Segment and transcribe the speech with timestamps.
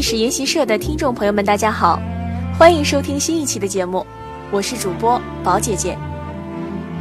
[0.00, 2.00] 历史研习社的听众朋友们，大家好，
[2.58, 4.06] 欢迎收听新一期的节目，
[4.50, 5.94] 我是主播宝姐姐。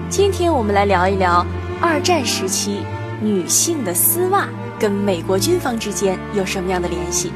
[0.09, 1.45] 今天我们来聊一聊
[1.79, 2.81] 二战时期
[3.21, 7.31] 女性的丝袜跟美国军方之间有什么样的联系。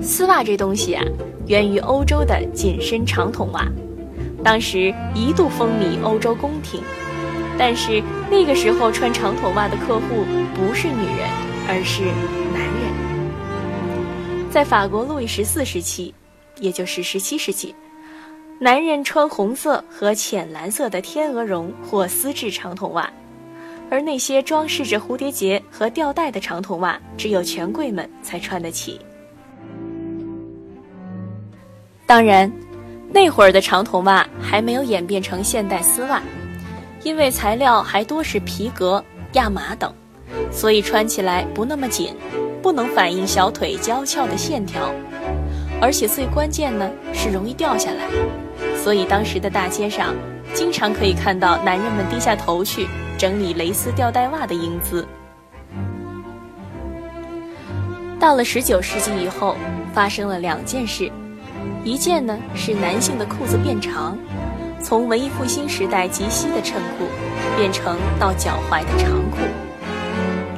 [0.00, 1.04] 丝袜这东西啊，
[1.48, 3.66] 源于欧洲的紧身长筒袜，
[4.44, 6.80] 当时一度风靡欧洲宫廷。
[7.58, 11.28] 但是那个时候穿长筒袜的客户不是女人，
[11.66, 12.04] 而是
[12.56, 12.73] 男。
[14.54, 16.14] 在法国路易十四时期，
[16.60, 17.74] 也就是十七世纪，
[18.60, 23.12] 男人穿红色和浅蓝色的天鹅绒或丝质长筒袜，
[23.90, 29.00] 而那些装饰着蝴蝶结和吊带的长筒袜，只有权贵们才穿得起。
[32.06, 32.48] 当然，
[33.10, 36.22] 那会儿的长筒袜还没有演变成现代丝袜。
[37.02, 39.92] 因为材料还多是皮革、亚麻等，
[40.52, 42.14] 所以穿起来不那么紧，
[42.64, 44.90] 不能反映小腿娇俏的线条，
[45.82, 48.08] 而且最关键呢是容易掉下来，
[48.82, 50.14] 所以当时的大街上
[50.54, 52.86] 经常可以看到男人们低下头去
[53.18, 55.06] 整理蕾丝吊带袜的英姿。
[58.18, 59.56] 到了十九世纪以后，
[59.92, 61.12] 发生了两件事，
[61.84, 64.16] 一件呢是男性的裤子变长。
[64.82, 67.04] 从文艺复兴时代及膝的衬裤，
[67.58, 69.36] 变成到脚踝的长裤。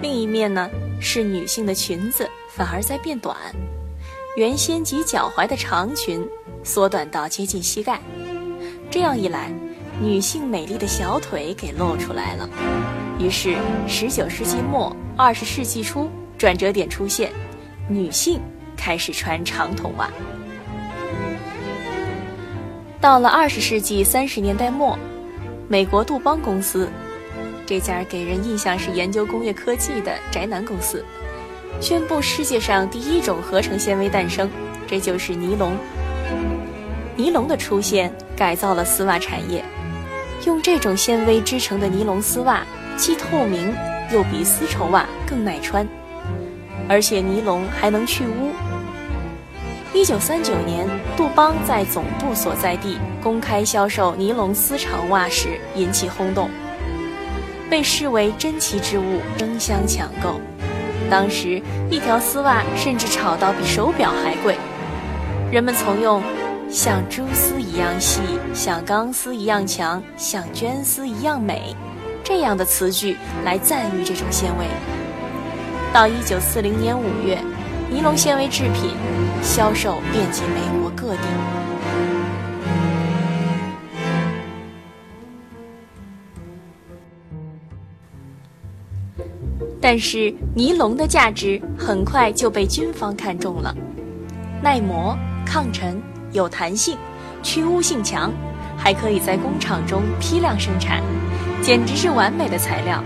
[0.01, 3.37] 另一面呢，是女性的裙子反而在变短，
[4.37, 6.27] 原先及脚踝的长裙
[6.65, 8.01] 缩短到接近膝盖。
[8.91, 9.51] 这样一来，
[10.01, 12.49] 女性美丽的小腿给露出来了。
[13.19, 17.33] 于是，十九世纪末二十世纪初转折点出现，
[17.89, 18.41] 女性
[18.77, 20.11] 开始穿长筒袜。
[23.01, 24.99] 到了二十世纪三十年代末，
[25.69, 26.89] 美国杜邦公司，
[27.67, 31.05] 这家给人印象是研究工业科技的宅男公司，
[31.81, 34.49] 宣布世界上第一种合成纤维诞生，
[34.87, 35.77] 这就是尼龙。
[37.17, 39.65] 尼龙的出现改造了丝袜产业，
[40.47, 42.63] 用这种纤维织成的尼龙丝袜
[42.97, 43.75] 既透明
[44.13, 45.85] 又比丝绸袜更耐穿，
[46.89, 48.53] 而且尼龙还能去污。
[49.93, 50.87] 一九三九年，
[51.17, 56.49] 杜邦在总部所在地公开销售尼龙丝长袜时引起轰动，
[57.71, 60.41] 被视为珍奇之物，争相抢购。
[61.11, 64.57] 当时一条丝袜甚至炒到比手表还贵。
[65.53, 66.23] 人们曾用
[66.71, 68.21] “像蛛丝一样细，
[68.53, 71.75] 像钢丝一样强，像绢丝一样美”
[72.25, 74.67] 这样的词句来赞誉这种纤维。
[75.93, 77.39] 到一九四零年五月。
[77.89, 78.91] 尼龙纤维制品
[79.45, 81.23] 销售遍及美国各地，
[89.89, 93.73] 但是尼龙的价值很快就被军方看中了，
[94.61, 95.17] 耐磨、
[95.47, 96.03] 抗尘、
[96.33, 96.99] 有弹性、
[97.41, 98.33] 去污性强，
[98.77, 101.05] 还可以在工厂中批量生产，
[101.63, 103.01] 简直是完美的材料。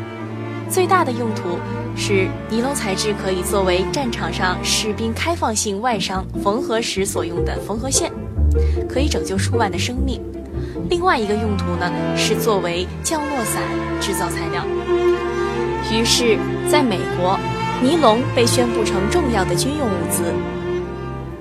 [0.70, 1.58] 最大的用途。
[1.94, 8.10] 是尼龙材质可以作为战场上士兵开放性外伤缝合时所用的缝合线，
[8.88, 10.18] 可以拯救数万的生命。
[10.90, 13.62] 另外一个用途呢，是作为降落伞
[14.00, 14.66] 制造材料。
[15.92, 16.36] 于是，
[16.68, 17.38] 在美国，
[17.80, 20.34] 尼龙被宣布成重要的军用物资。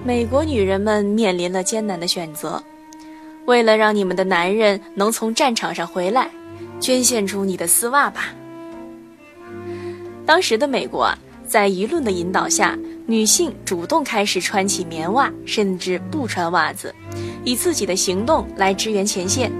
[0.05, 2.63] 美国女人们面临了艰难的选择：
[3.45, 6.29] 为了让你们的男人能从战场上回来，
[6.79, 8.25] 捐献出你的丝袜吧。
[10.27, 11.11] 当时的美国，
[11.47, 12.77] 在舆论的引导下，
[13.07, 16.93] 女性主动开始穿起棉袜，甚至不穿袜子，
[17.49, 19.51] 以自己的行动来支援前线。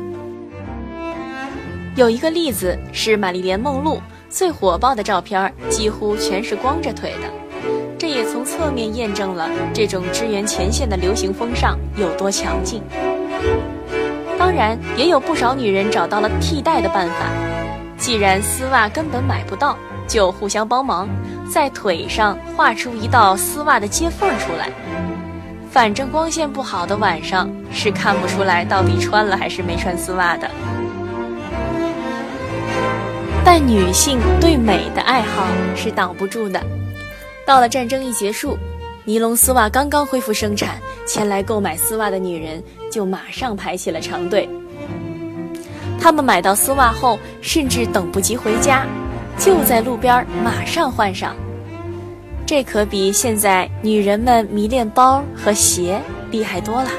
[1.96, 7.28] 有一个例子是玛丽莲·梦露最火爆的照片，几乎全是光着腿的，
[7.98, 12.84] 这也从侧面验证了这种支援前线的流行风尚有多强劲。
[14.38, 17.26] 当然，也有不少女人找到了替代的办法，
[17.98, 19.76] 既然丝袜根本买不到。
[20.08, 21.08] 就互相帮忙，
[21.52, 24.72] 在腿上画出一道丝袜的接缝出来。
[25.72, 30.50] 反正光线不好的晚上是看不出来到底穿了还是没穿丝袜的。
[33.46, 35.46] 但女性对美的爱好
[35.76, 36.62] 是挡不住的。
[37.46, 38.58] 到了战争一结束，
[39.06, 44.48] 尼龙丝袜刚刚恢复生产，前来购买丝袜的女人就马上排起了长队。
[46.00, 48.86] 她们买到丝袜后，甚至等不及回家。
[49.38, 51.36] 就在路边，马上换上。
[52.50, 56.02] 这可比现在女人们迷恋包和鞋
[56.32, 56.90] 厉害多了。